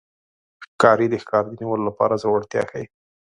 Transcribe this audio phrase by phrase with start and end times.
[0.67, 2.85] ښکاري د ښکار د نیولو لپاره زړورتیا ښيي.